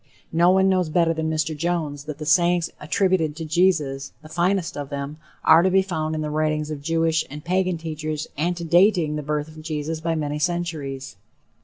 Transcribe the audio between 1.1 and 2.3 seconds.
than Mr. Jones that the